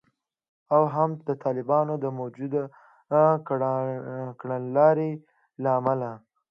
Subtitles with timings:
[0.75, 2.63] او هم د طالبانو د موجوده
[4.41, 5.11] کړنلارې
[5.63, 6.11] له امله